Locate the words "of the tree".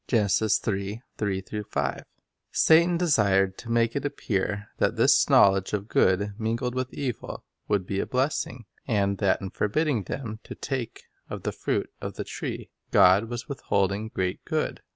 12.01-12.71